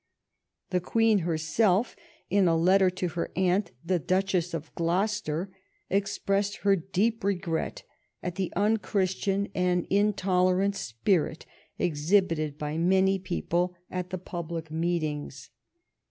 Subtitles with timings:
[0.71, 1.95] The Queen herself,
[2.27, 5.51] in a letter to her aunt, the Duchess of Gloucester,
[5.91, 7.83] expressed her deep regret
[8.23, 11.45] at the" unchristian and intolerant spirit
[11.77, 15.51] exhibited by many people at the public meet ings."